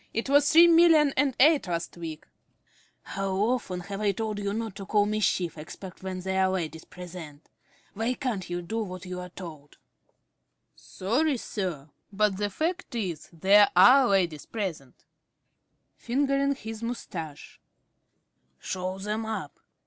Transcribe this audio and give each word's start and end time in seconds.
It 0.15 0.27
was 0.29 0.51
three 0.51 0.65
million 0.65 1.13
and 1.15 1.35
eight 1.39 1.67
last 1.67 1.95
week. 1.95 2.21
~Smith~ 2.25 3.03
(testily). 3.05 3.15
How 3.15 3.35
often 3.35 3.79
have 3.81 4.01
I 4.01 4.11
told 4.11 4.39
you 4.39 4.51
not 4.51 4.75
to 4.77 4.85
call 4.87 5.05
me 5.05 5.21
"chief," 5.21 5.59
except 5.59 6.01
when 6.01 6.21
there 6.21 6.43
are 6.43 6.49
ladies 6.49 6.85
present? 6.85 7.47
Why 7.93 8.15
can't 8.15 8.49
you 8.49 8.63
do 8.63 8.79
what 8.79 9.05
you're 9.05 9.29
told? 9.29 9.73
~Jones.~ 9.73 9.77
Sorry, 10.75 11.37
sir, 11.37 11.89
but 12.11 12.37
the 12.37 12.49
fact 12.49 12.95
is 12.95 13.29
there 13.31 13.69
are 13.75 14.07
ladies 14.07 14.47
present. 14.47 14.95
~Smith~ 14.97 15.95
(fingering 16.03 16.55
his 16.55 16.81
moustache). 16.81 17.59
Show 18.59 18.97
them 18.97 19.27
up. 19.27 19.59